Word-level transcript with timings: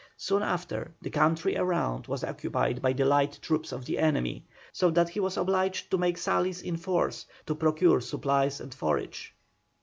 Soon 0.17 0.41
after 0.41 0.95
the 0.99 1.11
country 1.11 1.55
around 1.55 2.07
was 2.07 2.23
occupied 2.23 2.81
by 2.81 2.91
the 2.91 3.05
light 3.05 3.37
troops 3.39 3.71
of 3.71 3.85
the 3.85 3.99
enemy, 3.99 4.43
so 4.73 4.89
that 4.89 5.09
he 5.09 5.19
was 5.19 5.37
obliged 5.37 5.91
to 5.91 5.97
make 5.99 6.17
sallies 6.17 6.63
in 6.63 6.75
force 6.77 7.27
to 7.45 7.53
procure 7.53 8.01
supplies 8.01 8.59
and 8.59 8.73
forage. 8.73 9.35